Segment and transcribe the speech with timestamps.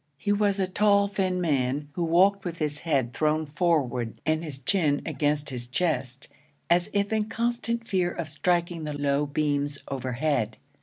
[0.17, 4.57] He was a tall, thin man, who walked with his head thrown forward and his
[4.57, 6.27] chin against his chest
[6.71, 10.57] as if in constant fear of striking the low beams overhead.